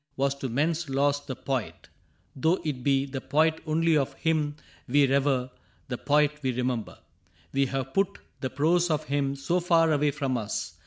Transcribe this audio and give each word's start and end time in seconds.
Was 0.17 0.33
to 0.39 0.49
men's 0.49 0.89
loss 0.89 1.19
the 1.19 1.35
Poet— 1.35 1.87
though 2.35 2.59
it 2.65 2.83
be 2.83 3.05
The 3.05 3.21
Poet 3.21 3.61
only 3.67 3.95
of 3.95 4.13
him 4.13 4.55
we 4.87 5.05
revere. 5.05 5.51
The 5.89 5.97
Poet 5.99 6.39
we 6.41 6.51
remember. 6.53 6.97
We 7.53 7.67
have 7.67 7.93
put 7.93 8.17
The 8.39 8.49
prose 8.49 8.89
of 8.89 9.03
him 9.03 9.35
so 9.35 9.59
far 9.59 9.91
away 9.91 10.09
from 10.09 10.37
us. 10.39 10.79